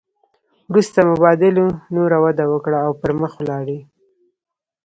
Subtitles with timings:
[0.71, 1.65] وروسته مبادلو
[1.95, 3.79] نوره وده وکړه او پرمخ ولاړې